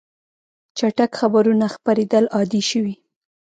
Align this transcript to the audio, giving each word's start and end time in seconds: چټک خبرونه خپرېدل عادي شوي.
چټک 0.77 1.11
خبرونه 1.19 1.65
خپرېدل 1.75 2.25
عادي 2.35 2.61
شوي. 2.69 2.95